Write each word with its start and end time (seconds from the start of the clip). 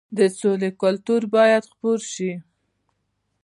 د 0.17 0.19
سولې 0.39 0.69
کلتور 0.81 1.21
باید 1.35 1.63
خپور 1.71 1.99
شي. 2.13 2.31